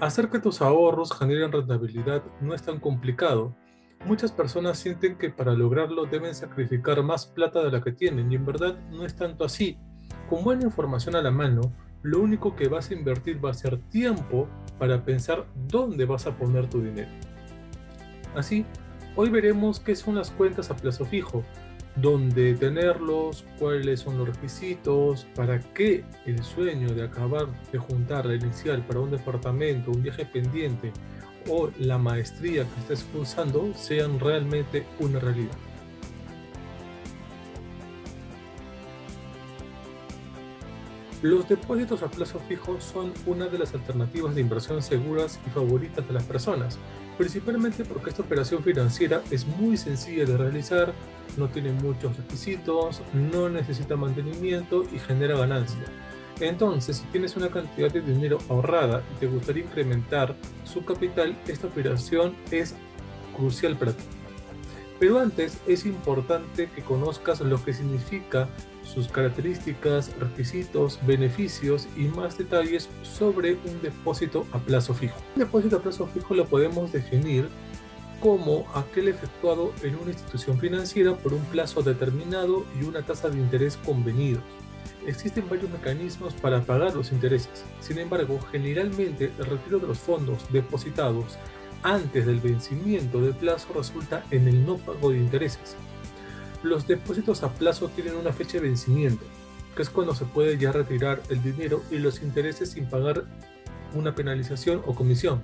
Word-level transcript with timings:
Hacer 0.00 0.28
que 0.28 0.40
tus 0.40 0.60
ahorros 0.60 1.16
generen 1.16 1.52
rentabilidad 1.52 2.22
no 2.40 2.52
es 2.52 2.62
tan 2.62 2.80
complicado. 2.80 3.54
Muchas 4.04 4.32
personas 4.32 4.78
sienten 4.78 5.16
que 5.16 5.30
para 5.30 5.54
lograrlo 5.54 6.04
deben 6.06 6.34
sacrificar 6.34 7.02
más 7.02 7.26
plata 7.26 7.62
de 7.62 7.70
la 7.70 7.80
que 7.80 7.92
tienen 7.92 8.30
y 8.30 8.34
en 8.34 8.44
verdad 8.44 8.76
no 8.90 9.06
es 9.06 9.14
tanto 9.14 9.44
así. 9.44 9.78
Con 10.28 10.42
buena 10.42 10.64
información 10.64 11.14
a 11.16 11.22
la 11.22 11.30
mano, 11.30 11.72
lo 12.02 12.20
único 12.20 12.54
que 12.56 12.68
vas 12.68 12.90
a 12.90 12.94
invertir 12.94 13.42
va 13.42 13.50
a 13.50 13.54
ser 13.54 13.78
tiempo 13.88 14.48
para 14.78 15.04
pensar 15.04 15.46
dónde 15.68 16.04
vas 16.04 16.26
a 16.26 16.36
poner 16.36 16.68
tu 16.68 16.82
dinero. 16.82 17.10
Así, 18.34 18.66
hoy 19.16 19.30
veremos 19.30 19.78
qué 19.80 19.94
son 19.94 20.16
las 20.16 20.30
cuentas 20.30 20.70
a 20.70 20.76
plazo 20.76 21.04
fijo, 21.06 21.44
dónde 21.96 22.54
tenerlos, 22.54 23.44
cuáles 23.58 24.00
son 24.00 24.18
los 24.18 24.28
requisitos, 24.28 25.26
para 25.34 25.60
que 25.60 26.04
el 26.26 26.42
sueño 26.42 26.92
de 26.94 27.04
acabar 27.04 27.46
de 27.72 27.78
juntar 27.78 28.26
la 28.26 28.34
inicial 28.34 28.84
para 28.86 29.00
un 29.00 29.10
departamento, 29.10 29.90
un 29.90 30.02
viaje 30.02 30.26
pendiente 30.26 30.92
o 31.48 31.70
la 31.78 31.98
maestría 31.98 32.64
que 32.64 32.80
estés 32.80 33.04
cursando 33.12 33.72
sean 33.74 34.18
realmente 34.18 34.86
una 34.98 35.20
realidad. 35.20 35.56
Los 41.24 41.48
depósitos 41.48 42.02
a 42.02 42.10
plazo 42.10 42.38
fijo 42.48 42.78
son 42.82 43.14
una 43.24 43.46
de 43.46 43.58
las 43.58 43.72
alternativas 43.72 44.34
de 44.34 44.42
inversión 44.42 44.82
seguras 44.82 45.40
y 45.46 45.50
favoritas 45.50 46.06
de 46.06 46.12
las 46.12 46.24
personas, 46.24 46.78
principalmente 47.16 47.82
porque 47.86 48.10
esta 48.10 48.20
operación 48.20 48.62
financiera 48.62 49.22
es 49.30 49.46
muy 49.46 49.78
sencilla 49.78 50.26
de 50.26 50.36
realizar, 50.36 50.92
no 51.36 51.48
tiene 51.48 51.72
muchos 51.72 52.16
requisitos, 52.16 53.02
no 53.12 53.48
necesita 53.48 53.96
mantenimiento 53.96 54.84
y 54.92 54.98
genera 54.98 55.36
ganancia. 55.36 55.84
Entonces, 56.40 56.96
si 56.98 57.04
tienes 57.06 57.36
una 57.36 57.48
cantidad 57.48 57.92
de 57.92 58.00
dinero 58.00 58.38
ahorrada 58.48 59.02
y 59.14 59.20
te 59.20 59.26
gustaría 59.26 59.64
incrementar 59.64 60.34
su 60.64 60.84
capital, 60.84 61.36
esta 61.46 61.68
operación 61.68 62.34
es 62.50 62.74
crucial 63.36 63.76
para 63.76 63.92
ti. 63.92 64.04
Pero 64.98 65.18
antes 65.18 65.58
es 65.66 65.86
importante 65.86 66.68
que 66.74 66.82
conozcas 66.82 67.40
lo 67.40 67.62
que 67.62 67.74
significa 67.74 68.48
sus 68.84 69.08
características, 69.08 70.16
requisitos, 70.18 71.00
beneficios 71.04 71.88
y 71.96 72.02
más 72.02 72.38
detalles 72.38 72.88
sobre 73.02 73.54
un 73.54 73.82
depósito 73.82 74.46
a 74.52 74.58
plazo 74.58 74.94
fijo. 74.94 75.16
Un 75.34 75.40
depósito 75.40 75.76
a 75.76 75.82
plazo 75.82 76.06
fijo 76.06 76.34
lo 76.34 76.46
podemos 76.46 76.92
definir 76.92 77.48
como 78.20 78.66
aquel 78.74 79.08
efectuado 79.08 79.72
en 79.82 79.96
una 79.96 80.10
institución 80.10 80.58
financiera 80.58 81.14
por 81.16 81.34
un 81.34 81.44
plazo 81.44 81.82
determinado 81.82 82.64
y 82.80 82.84
una 82.84 83.02
tasa 83.02 83.28
de 83.28 83.38
interés 83.38 83.76
convenidos. 83.84 84.42
Existen 85.06 85.48
varios 85.48 85.70
mecanismos 85.70 86.32
para 86.34 86.62
pagar 86.62 86.94
los 86.94 87.12
intereses. 87.12 87.64
Sin 87.80 87.98
embargo, 87.98 88.40
generalmente 88.50 89.32
el 89.38 89.46
retiro 89.46 89.78
de 89.78 89.88
los 89.88 89.98
fondos 89.98 90.50
depositados 90.50 91.38
antes 91.82 92.24
del 92.24 92.40
vencimiento 92.40 93.20
del 93.20 93.34
plazo 93.34 93.68
resulta 93.74 94.24
en 94.30 94.48
el 94.48 94.64
no 94.64 94.78
pago 94.78 95.10
de 95.10 95.18
intereses. 95.18 95.76
Los 96.62 96.86
depósitos 96.86 97.42
a 97.42 97.52
plazo 97.52 97.88
tienen 97.88 98.16
una 98.16 98.32
fecha 98.32 98.54
de 98.54 98.68
vencimiento, 98.68 99.24
que 99.76 99.82
es 99.82 99.90
cuando 99.90 100.14
se 100.14 100.24
puede 100.24 100.56
ya 100.56 100.72
retirar 100.72 101.20
el 101.28 101.42
dinero 101.42 101.82
y 101.90 101.98
los 101.98 102.22
intereses 102.22 102.70
sin 102.70 102.86
pagar 102.86 103.24
una 103.92 104.14
penalización 104.14 104.80
o 104.86 104.94
comisión. 104.94 105.42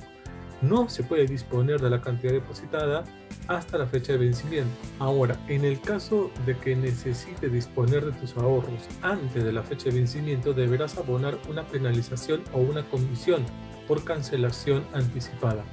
No 0.62 0.88
se 0.88 1.02
puede 1.02 1.26
disponer 1.26 1.80
de 1.80 1.88
la 1.88 2.02
cantidad 2.02 2.32
depositada 2.32 3.04
hasta 3.48 3.78
la 3.78 3.86
fecha 3.86 4.12
de 4.12 4.18
vencimiento. 4.18 4.70
Ahora, 4.98 5.38
en 5.48 5.64
el 5.64 5.80
caso 5.80 6.30
de 6.44 6.56
que 6.56 6.76
necesite 6.76 7.48
disponer 7.48 8.04
de 8.04 8.12
tus 8.12 8.36
ahorros 8.36 8.88
antes 9.02 9.42
de 9.42 9.52
la 9.52 9.62
fecha 9.62 9.86
de 9.86 9.96
vencimiento, 9.96 10.52
deberás 10.52 10.98
abonar 10.98 11.38
una 11.48 11.66
penalización 11.66 12.42
o 12.52 12.58
una 12.58 12.84
comisión 12.84 13.44
por 13.88 14.04
cancelación 14.04 14.84
anticipada, 14.92 15.64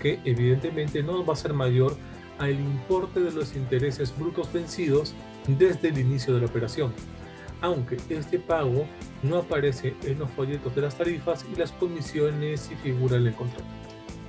que 0.00 0.20
evidentemente 0.24 1.02
no 1.02 1.24
va 1.24 1.32
a 1.32 1.36
ser 1.36 1.54
mayor 1.54 1.96
al 2.38 2.52
importe 2.52 3.20
de 3.20 3.32
los 3.32 3.56
intereses 3.56 4.16
brutos 4.16 4.52
vencidos 4.52 5.14
desde 5.46 5.88
el 5.88 5.98
inicio 5.98 6.34
de 6.34 6.40
la 6.40 6.46
operación, 6.46 6.92
aunque 7.60 7.96
este 8.10 8.38
pago 8.38 8.86
no 9.22 9.38
aparece 9.38 9.94
en 10.02 10.18
los 10.18 10.30
folletos 10.30 10.74
de 10.74 10.82
las 10.82 10.96
tarifas 10.96 11.46
y 11.50 11.56
las 11.56 11.72
comisiones 11.72 12.70
y 12.70 12.74
figura 12.76 13.16
en 13.16 13.26
el 13.26 13.34
contrato. 13.34 13.64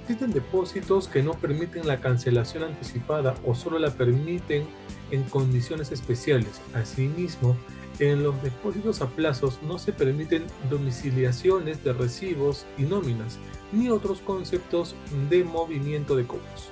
Existen 0.05 0.33
depósitos 0.33 1.07
que 1.07 1.23
no 1.23 1.33
permiten 1.33 1.87
la 1.87 1.99
cancelación 1.99 2.61
anticipada 2.61 3.33
o 3.43 3.55
solo 3.55 3.79
la 3.79 3.89
permiten 3.89 4.67
en 5.09 5.23
condiciones 5.23 5.91
especiales. 5.91 6.61
Asimismo, 6.75 7.57
en 7.97 8.21
los 8.21 8.39
depósitos 8.43 9.01
a 9.01 9.07
plazos 9.07 9.57
no 9.63 9.79
se 9.79 9.93
permiten 9.93 10.45
domiciliaciones 10.69 11.83
de 11.83 11.93
recibos 11.93 12.67
y 12.77 12.83
nóminas, 12.83 13.39
ni 13.71 13.89
otros 13.89 14.19
conceptos 14.19 14.95
de 15.31 15.43
movimiento 15.43 16.15
de 16.15 16.27
cobros. 16.27 16.69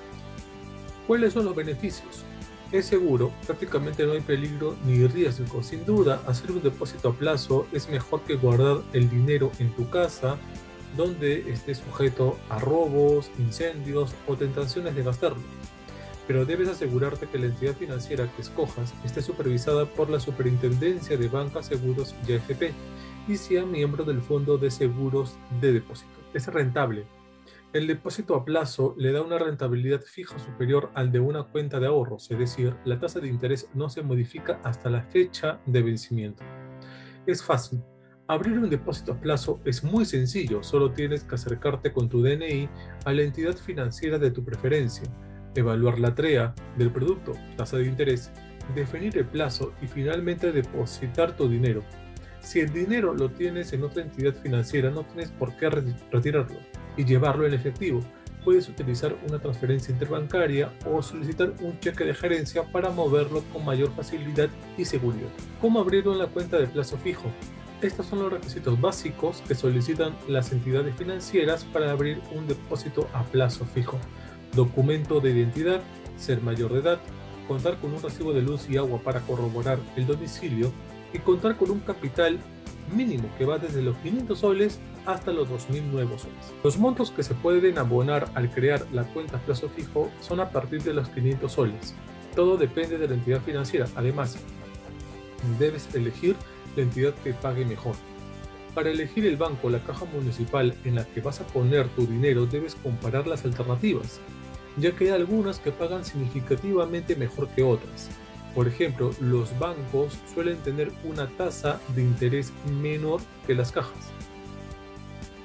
¿Cuáles 1.07 1.33
son 1.33 1.45
los 1.45 1.55
beneficios? 1.55 2.23
Es 2.71 2.85
seguro, 2.85 3.31
prácticamente 3.47 4.05
no 4.05 4.11
hay 4.11 4.21
peligro 4.21 4.75
ni 4.85 5.07
riesgo. 5.07 5.63
Sin 5.63 5.83
duda, 5.85 6.21
hacer 6.27 6.51
un 6.51 6.61
depósito 6.61 7.09
a 7.09 7.13
plazo 7.13 7.65
es 7.71 7.89
mejor 7.89 8.21
que 8.21 8.35
guardar 8.35 8.83
el 8.93 9.09
dinero 9.09 9.51
en 9.57 9.71
tu 9.75 9.89
casa, 9.89 10.37
donde 10.95 11.51
esté 11.51 11.75
sujeto 11.75 12.37
a 12.49 12.59
robos, 12.59 13.31
incendios 13.39 14.13
o 14.27 14.35
tentaciones 14.35 14.95
de 14.95 15.03
gastarlo. 15.03 15.41
Pero 16.27 16.45
debes 16.45 16.69
asegurarte 16.69 17.27
que 17.27 17.39
la 17.39 17.47
entidad 17.47 17.75
financiera 17.75 18.31
que 18.33 18.41
escojas 18.41 18.93
esté 19.03 19.21
supervisada 19.21 19.85
por 19.85 20.09
la 20.09 20.19
Superintendencia 20.19 21.17
de 21.17 21.27
Bancas, 21.27 21.67
Seguros 21.67 22.15
y 22.27 22.33
AFP 22.33 22.71
y 23.27 23.37
sea 23.37 23.65
miembro 23.65 24.03
del 24.03 24.21
Fondo 24.21 24.57
de 24.57 24.71
Seguros 24.71 25.35
de 25.59 25.73
Depósito. 25.73 26.11
Es 26.33 26.47
rentable, 26.47 27.05
el 27.73 27.87
depósito 27.87 28.35
a 28.35 28.45
plazo 28.45 28.93
le 28.99 29.11
da 29.11 29.23
una 29.23 29.39
rentabilidad 29.39 30.01
fija 30.01 30.37
superior 30.37 30.91
al 30.93 31.11
de 31.11 31.19
una 31.19 31.45
cuenta 31.45 31.79
de 31.79 31.87
ahorros, 31.87 32.29
es 32.29 32.37
decir, 32.37 32.75
la 32.85 32.99
tasa 32.99 33.19
de 33.19 33.27
interés 33.27 33.67
no 33.73 33.89
se 33.89 34.03
modifica 34.03 34.61
hasta 34.63 34.91
la 34.91 35.01
fecha 35.01 35.59
de 35.65 35.81
vencimiento. 35.81 36.43
Es 37.25 37.43
fácil. 37.43 37.81
Abrir 38.29 38.57
un 38.57 38.69
depósito 38.69 39.11
a 39.11 39.19
plazo 39.19 39.59
es 39.65 39.83
muy 39.83 40.05
sencillo, 40.05 40.63
solo 40.63 40.93
tienes 40.93 41.25
que 41.25 41.35
acercarte 41.35 41.91
con 41.91 42.07
tu 42.07 42.21
DNI 42.23 42.69
a 43.03 43.11
la 43.11 43.21
entidad 43.21 43.53
financiera 43.53 44.17
de 44.17 44.31
tu 44.31 44.45
preferencia, 44.45 45.03
evaluar 45.55 45.99
la 45.99 46.15
TREA 46.15 46.55
del 46.77 46.89
producto, 46.89 47.33
tasa 47.57 47.75
de 47.77 47.85
interés, 47.85 48.31
definir 48.73 49.17
el 49.17 49.25
plazo 49.25 49.73
y 49.81 49.87
finalmente 49.87 50.53
depositar 50.53 51.35
tu 51.35 51.49
dinero. 51.49 51.83
Si 52.39 52.61
el 52.61 52.71
dinero 52.71 53.13
lo 53.13 53.29
tienes 53.29 53.73
en 53.73 53.83
otra 53.83 54.03
entidad 54.03 54.33
financiera, 54.35 54.89
no 54.89 55.03
tienes 55.03 55.29
por 55.31 55.57
qué 55.57 55.69
retirarlo 55.69 56.59
y 56.95 57.03
llevarlo 57.03 57.45
en 57.45 57.53
efectivo. 57.53 57.99
Puedes 58.45 58.69
utilizar 58.69 59.17
una 59.27 59.39
transferencia 59.39 59.91
interbancaria 59.91 60.71
o 60.85 61.03
solicitar 61.03 61.53
un 61.59 61.77
cheque 61.81 62.05
de 62.05 62.13
gerencia 62.13 62.63
para 62.71 62.89
moverlo 62.89 63.43
con 63.51 63.65
mayor 63.65 63.93
facilidad 63.93 64.49
y 64.77 64.85
seguridad. 64.85 65.29
¿Cómo 65.59 65.81
abrir 65.81 66.07
una 66.07 66.27
cuenta 66.27 66.57
de 66.57 66.67
plazo 66.67 66.97
fijo? 66.97 67.29
Estos 67.81 68.05
son 68.05 68.19
los 68.19 68.31
requisitos 68.31 68.79
básicos 68.79 69.41
que 69.47 69.55
solicitan 69.55 70.15
las 70.27 70.51
entidades 70.51 70.95
financieras 70.95 71.65
para 71.65 71.91
abrir 71.91 72.21
un 72.33 72.47
depósito 72.47 73.09
a 73.13 73.23
plazo 73.23 73.65
fijo. 73.65 73.99
Documento 74.53 75.19
de 75.19 75.31
identidad, 75.31 75.81
ser 76.17 76.41
mayor 76.41 76.73
de 76.73 76.79
edad, 76.79 76.99
contar 77.47 77.77
con 77.79 77.93
un 77.93 78.01
recibo 78.01 78.31
de 78.33 78.41
luz 78.41 78.69
y 78.69 78.77
agua 78.77 78.99
para 78.99 79.19
corroborar 79.21 79.79
el 79.95 80.07
domicilio 80.07 80.71
y 81.13 81.19
contar 81.19 81.57
con 81.57 81.71
un 81.71 81.79
capital 81.79 82.39
mínimo 82.95 83.29
que 83.37 83.45
va 83.45 83.57
desde 83.57 83.81
los 83.81 83.95
500 83.97 84.39
soles 84.39 84.79
hasta 85.05 85.31
los 85.31 85.49
2.000 85.49 85.83
nuevos 85.83 86.21
soles. 86.21 86.53
Los 86.63 86.77
montos 86.77 87.11
que 87.11 87.23
se 87.23 87.33
pueden 87.33 87.77
abonar 87.77 88.29
al 88.35 88.49
crear 88.49 88.85
la 88.91 89.03
cuenta 89.03 89.37
a 89.37 89.41
plazo 89.41 89.69
fijo 89.69 90.09
son 90.21 90.39
a 90.39 90.49
partir 90.49 90.83
de 90.83 90.93
los 90.93 91.09
500 91.09 91.51
soles. 91.51 91.95
Todo 92.35 92.57
depende 92.57 92.97
de 92.97 93.07
la 93.07 93.13
entidad 93.13 93.41
financiera. 93.41 93.87
Además, 93.95 94.37
debes 95.59 95.93
elegir 95.93 96.35
la 96.75 96.83
entidad 96.83 97.13
que 97.23 97.33
pague 97.33 97.65
mejor. 97.65 97.95
Para 98.73 98.89
elegir 98.89 99.25
el 99.25 99.37
banco 99.37 99.67
o 99.67 99.69
la 99.69 99.83
caja 99.83 100.05
municipal 100.05 100.75
en 100.83 100.95
la 100.95 101.05
que 101.05 101.21
vas 101.21 101.41
a 101.41 101.47
poner 101.47 101.87
tu 101.89 102.07
dinero 102.07 102.45
debes 102.47 102.75
comparar 102.75 103.27
las 103.27 103.45
alternativas, 103.45 104.19
ya 104.77 104.91
que 104.95 105.05
hay 105.05 105.11
algunas 105.11 105.59
que 105.59 105.71
pagan 105.71 106.03
significativamente 106.03 107.15
mejor 107.15 107.47
que 107.49 107.61
otras. 107.63 108.09
Por 108.55 108.67
ejemplo, 108.67 109.11
los 109.19 109.57
bancos 109.59 110.17
suelen 110.33 110.57
tener 110.57 110.91
una 111.03 111.27
tasa 111.27 111.79
de 111.95 112.03
interés 112.03 112.51
menor 112.81 113.21
que 113.45 113.55
las 113.55 113.71
cajas. 113.71 114.11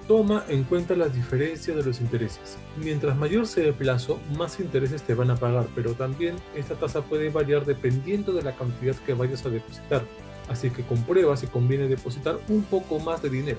Toma 0.09 0.43
en 0.49 0.65
cuenta 0.65 0.97
las 0.97 1.15
diferencias 1.15 1.77
de 1.77 1.85
los 1.85 2.01
intereses. 2.01 2.57
Mientras 2.83 3.15
mayor 3.19 3.47
sea 3.47 3.67
el 3.67 3.75
plazo, 3.75 4.19
más 4.39 4.59
intereses 4.59 5.03
te 5.03 5.13
van 5.13 5.31
a 5.31 5.37
pagar, 5.37 5.67
pero 5.75 5.93
también 5.93 6.37
esta 6.57 6.75
tasa 6.77 7.03
puede 7.03 7.29
variar 7.29 7.67
dependiendo 7.67 8.33
de 8.33 8.43
la 8.43 8.57
cantidad 8.57 8.97
que 8.97 9.13
vayas 9.13 9.45
a 9.45 9.51
depositar. 9.51 10.03
Así 10.49 10.71
que 10.71 10.83
comprueba 10.83 11.37
si 11.37 11.47
conviene 11.47 11.89
depositar 11.89 12.41
un 12.49 12.63
poco 12.63 12.99
más 12.99 13.21
de 13.21 13.29
dinero. 13.29 13.59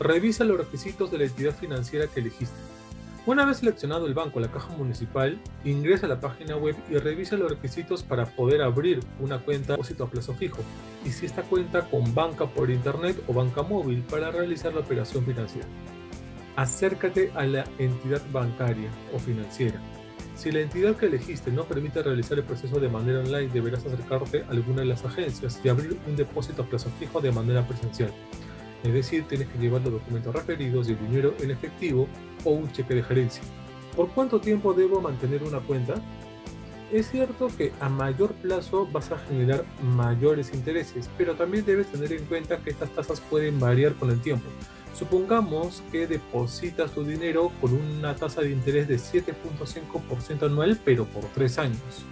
Revisa 0.00 0.42
los 0.42 0.58
requisitos 0.58 1.12
de 1.12 1.18
la 1.18 1.24
entidad 1.24 1.54
financiera 1.54 2.08
que 2.08 2.18
elegiste 2.18 2.56
una 3.26 3.46
vez 3.46 3.58
seleccionado 3.58 4.06
el 4.06 4.12
banco 4.12 4.38
la 4.38 4.50
caja 4.50 4.68
municipal, 4.76 5.38
ingresa 5.64 6.04
a 6.06 6.10
la 6.10 6.20
página 6.20 6.56
web 6.56 6.76
y 6.90 6.96
revisa 6.96 7.36
los 7.36 7.50
requisitos 7.50 8.02
para 8.02 8.26
poder 8.26 8.60
abrir 8.60 9.00
una 9.18 9.38
cuenta 9.38 9.68
de 9.68 9.72
depósito 9.72 10.04
a 10.04 10.10
plazo 10.10 10.34
fijo 10.34 10.62
y 11.06 11.10
si 11.10 11.24
esta 11.24 11.42
cuenta 11.42 11.88
con 11.88 12.14
banca 12.14 12.46
por 12.46 12.70
internet 12.70 13.22
o 13.26 13.32
banca 13.32 13.62
móvil 13.62 14.02
para 14.02 14.30
realizar 14.30 14.74
la 14.74 14.80
operación 14.80 15.24
financiera. 15.24 15.66
acércate 16.56 17.32
a 17.34 17.44
la 17.46 17.64
entidad 17.78 18.22
bancaria 18.30 18.90
o 19.12 19.18
financiera. 19.18 19.80
Si 20.36 20.52
la 20.52 20.60
entidad 20.60 20.96
que 20.96 21.06
elegiste 21.06 21.50
no 21.50 21.64
permite 21.64 22.02
realizar 22.02 22.38
el 22.38 22.44
proceso 22.44 22.78
de 22.78 22.88
manera 22.88 23.20
online, 23.20 23.48
deberás 23.52 23.86
acercarte 23.86 24.42
a 24.42 24.50
alguna 24.50 24.82
de 24.82 24.88
las 24.88 25.04
agencias 25.04 25.60
y 25.64 25.68
abrir 25.68 25.96
un 26.06 26.16
depósito 26.16 26.62
a 26.62 26.66
plazo 26.66 26.90
fijo 26.98 27.20
de 27.20 27.32
manera 27.32 27.66
presencial. 27.66 28.12
Es 28.84 28.92
decir, 28.92 29.26
tienes 29.26 29.48
que 29.48 29.58
llevar 29.58 29.80
los 29.80 29.94
documentos 29.94 30.34
referidos 30.34 30.88
y 30.88 30.92
el 30.92 30.98
dinero 31.08 31.34
en 31.40 31.50
efectivo 31.50 32.06
o 32.44 32.50
un 32.50 32.70
cheque 32.70 32.94
de 32.94 33.02
gerencia. 33.02 33.42
¿Por 33.96 34.10
cuánto 34.10 34.40
tiempo 34.40 34.74
debo 34.74 35.00
mantener 35.00 35.42
una 35.42 35.60
cuenta? 35.60 35.94
Es 36.92 37.10
cierto 37.10 37.48
que 37.56 37.72
a 37.80 37.88
mayor 37.88 38.34
plazo 38.34 38.86
vas 38.86 39.10
a 39.10 39.18
generar 39.18 39.64
mayores 39.82 40.52
intereses, 40.52 41.08
pero 41.16 41.34
también 41.34 41.64
debes 41.64 41.86
tener 41.86 42.12
en 42.12 42.26
cuenta 42.26 42.58
que 42.58 42.70
estas 42.70 42.90
tasas 42.90 43.20
pueden 43.22 43.58
variar 43.58 43.94
con 43.94 44.10
el 44.10 44.20
tiempo. 44.20 44.46
Supongamos 44.94 45.82
que 45.90 46.06
depositas 46.06 46.92
tu 46.92 47.04
dinero 47.04 47.50
con 47.60 47.72
una 47.72 48.14
tasa 48.14 48.42
de 48.42 48.50
interés 48.50 48.86
de 48.86 48.96
7.5% 48.96 50.42
anual, 50.44 50.78
pero 50.84 51.06
por 51.06 51.24
3 51.24 51.58
años. 51.58 52.04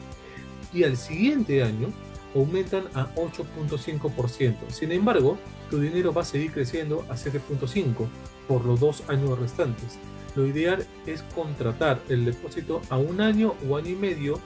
Y 0.72 0.84
al 0.84 0.96
siguiente 0.96 1.62
año 1.62 1.88
aumentan 2.34 2.84
a 2.94 3.14
8.5%. 3.14 4.70
Sin 4.70 4.92
embargo, 4.92 5.38
tu 5.70 5.78
dinero 5.78 6.12
va 6.12 6.22
a 6.22 6.26
seguir 6.26 6.52
creciendo 6.52 7.04
a 7.08 7.14
7.5% 7.14 8.08
por 8.48 8.64
los 8.64 8.80
dos 8.80 9.04
años 9.08 9.38
restantes. 9.38 9.98
Lo 10.34 10.46
ideal 10.46 10.86
es 11.06 11.22
contratar 11.34 12.00
el 12.08 12.24
depósito 12.24 12.80
a 12.88 12.96
un 12.96 13.20
año 13.20 13.54
o 13.68 13.76
año 13.76 13.90
y 13.90 13.96
medio, 13.96 14.40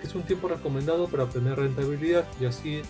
que 0.00 0.06
es 0.06 0.14
un 0.14 0.22
tiempo 0.22 0.48
recomendado 0.48 1.08
para 1.08 1.24
obtener 1.24 1.56
rentabilidad 1.58 2.26
y 2.40 2.44
así 2.44 2.82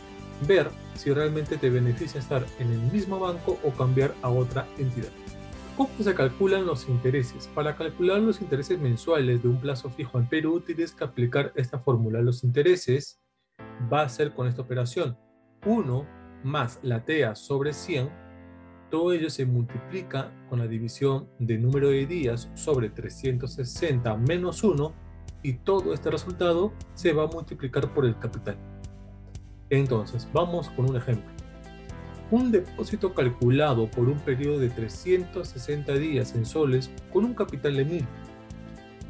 ver 0.46 0.68
si 0.96 1.12
realmente 1.12 1.56
te 1.56 1.70
beneficia 1.70 2.20
estar 2.20 2.44
en 2.58 2.72
el 2.72 2.80
mismo 2.92 3.20
banco 3.20 3.58
o 3.62 3.70
cambiar 3.70 4.14
a 4.22 4.30
otra 4.30 4.66
entidad. 4.78 5.10
¿Cómo 5.76 5.90
se 6.00 6.14
calculan 6.14 6.66
los 6.66 6.88
intereses? 6.88 7.48
Para 7.52 7.76
calcular 7.76 8.20
los 8.20 8.40
intereses 8.40 8.78
mensuales 8.78 9.42
de 9.42 9.48
un 9.48 9.58
plazo 9.58 9.90
fijo 9.90 10.18
en 10.18 10.28
Perú 10.28 10.60
tienes 10.60 10.92
que 10.92 11.02
aplicar 11.02 11.52
esta 11.56 11.80
fórmula. 11.80 12.20
Los 12.20 12.44
intereses 12.44 13.20
va 13.92 14.02
a 14.02 14.08
ser 14.08 14.32
con 14.32 14.46
esta 14.46 14.62
operación 14.62 15.16
1 15.66 16.06
más 16.44 16.78
la 16.82 17.04
TEA 17.04 17.34
sobre 17.34 17.72
100. 17.72 18.10
Todo 18.90 19.12
ello 19.12 19.30
se 19.30 19.46
multiplica 19.46 20.30
con 20.48 20.58
la 20.58 20.66
división 20.66 21.28
de 21.38 21.58
número 21.58 21.88
de 21.88 22.06
días 22.06 22.50
sobre 22.54 22.90
360 22.90 24.16
menos 24.16 24.62
1 24.62 24.92
y 25.42 25.54
todo 25.54 25.92
este 25.92 26.10
resultado 26.10 26.72
se 26.94 27.12
va 27.12 27.24
a 27.24 27.28
multiplicar 27.28 27.92
por 27.92 28.04
el 28.04 28.18
capital. 28.18 28.56
Entonces, 29.70 30.28
vamos 30.32 30.70
con 30.70 30.88
un 30.88 30.96
ejemplo. 30.96 31.30
Un 32.30 32.52
depósito 32.52 33.14
calculado 33.14 33.90
por 33.90 34.08
un 34.08 34.18
periodo 34.20 34.58
de 34.58 34.70
360 34.70 35.92
días 35.94 36.34
en 36.34 36.46
soles 36.46 36.90
con 37.12 37.24
un 37.24 37.34
capital 37.34 37.76
de 37.76 37.84
1000. 37.84 38.06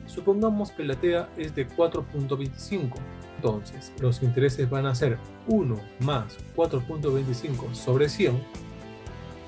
Supongamos 0.07 0.71
que 0.73 0.85
la 0.85 0.95
TEA 0.95 1.29
es 1.37 1.55
de 1.55 1.69
4.25. 1.69 2.95
Entonces, 3.45 3.93
los 4.01 4.23
intereses 4.23 4.71
van 4.71 4.87
a 4.87 4.95
ser 4.95 5.19
1 5.49 5.79
más 6.01 6.39
4.25 6.57 7.75
sobre 7.75 8.09
100. 8.09 8.43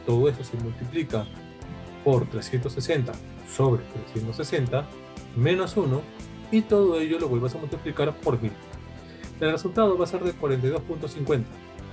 Todo 0.04 0.28
esto 0.28 0.44
se 0.44 0.58
multiplica 0.58 1.24
por 2.04 2.28
360 2.28 3.14
sobre 3.50 3.82
360 4.12 4.86
menos 5.34 5.78
1 5.78 6.02
y 6.52 6.60
todo 6.60 7.00
ello 7.00 7.18
lo 7.18 7.30
vuelves 7.30 7.54
a 7.54 7.58
multiplicar 7.58 8.14
por 8.20 8.38
1000. 8.38 8.52
El 9.40 9.52
resultado 9.52 9.96
va 9.96 10.04
a 10.04 10.08
ser 10.08 10.22
de 10.24 10.34
42.50. 10.34 11.44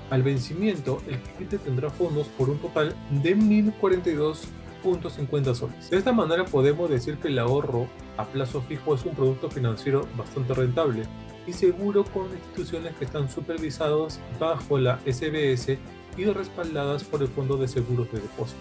Al 0.09 0.23
vencimiento, 0.23 1.01
el 1.07 1.21
cliente 1.21 1.57
tendrá 1.57 1.89
fondos 1.89 2.27
por 2.27 2.50
un 2.50 2.57
total 2.57 2.94
de 3.11 3.38
1042.50 3.38 5.55
soles. 5.55 5.89
De 5.89 5.95
esta 5.95 6.11
manera 6.11 6.44
podemos 6.44 6.89
decir 6.89 7.17
que 7.19 7.29
el 7.29 7.39
ahorro 7.39 7.88
a 8.17 8.25
plazo 8.25 8.61
fijo 8.61 8.94
es 8.94 9.05
un 9.05 9.15
producto 9.15 9.50
financiero 9.50 10.05
bastante 10.17 10.53
rentable 10.53 11.03
y 11.48 11.54
seguro 11.54 12.04
con 12.06 12.31
instituciones 12.31 12.95
que 12.95 13.06
están 13.06 13.30
supervisadas 13.30 14.19
bajo 14.40 14.78
la 14.78 15.00
SBS 15.06 15.78
y 16.18 16.25
respaldadas 16.25 17.04
por 17.04 17.22
el 17.22 17.28
Fondo 17.28 17.57
de 17.57 17.68
Seguros 17.68 18.12
de 18.12 18.19
Depósito. 18.19 18.60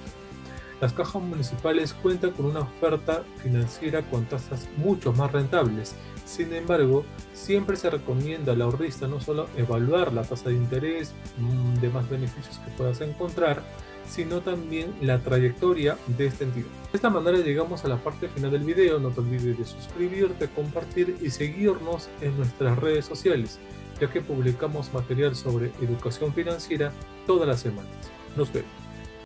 Las 0.81 0.93
cajas 0.93 1.23
municipales 1.23 1.95
cuentan 1.95 2.33
con 2.33 2.47
una 2.47 2.61
oferta 2.61 3.23
financiera 3.43 4.03
con 4.03 4.25
tasas 4.25 4.69
mucho 4.77 5.13
más 5.13 5.31
rentables 5.31 5.95
sin 6.25 6.55
embargo, 6.55 7.05
siempre 7.35 7.77
se 7.77 7.91
recomienda 7.91 8.53
al 8.53 8.63
ahorrista 8.63 9.07
no 9.07 9.21
solo 9.21 9.49
evaluar 9.57 10.13
la 10.13 10.23
tasa 10.23 10.49
de 10.49 10.55
interés, 10.55 11.13
mm, 11.37 11.75
demás 11.81 12.09
beneficios 12.09 12.59
que 12.59 12.71
puedas 12.71 13.01
encontrar, 13.01 13.63
sino 14.09 14.41
también 14.41 14.93
la 15.01 15.19
trayectoria 15.19 15.97
de 16.07 16.27
esta 16.27 16.45
entidad. 16.45 16.67
De 16.67 16.97
esta 16.97 17.11
manera 17.11 17.39
llegamos 17.39 17.85
a 17.85 17.89
la 17.89 17.97
parte 17.97 18.29
final 18.29 18.51
del 18.51 18.65
video, 18.65 18.99
no 18.99 19.11
te 19.11 19.21
olvides 19.21 19.59
de 19.59 19.65
suscribirte, 19.65 20.49
compartir 20.49 21.17
y 21.23 21.31
seguirnos 21.31 22.09
en 22.21 22.37
nuestras 22.37 22.79
redes 22.79 23.07
sociales, 23.07 23.59
ya 24.01 24.11
que 24.11 24.21
publicamos 24.21 24.93
material 24.93 25.35
sobre 25.35 25.73
educación 25.81 26.33
financiera 26.35 26.93
todas 27.27 27.49
las 27.49 27.61
semanas. 27.61 27.91
Nos 28.37 28.53
vemos. 28.53 28.82